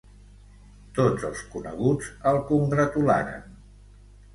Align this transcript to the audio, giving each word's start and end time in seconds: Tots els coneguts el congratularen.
Tots 1.01 1.27
els 1.29 1.45
coneguts 1.53 2.11
el 2.33 2.43
congratularen. 2.51 3.51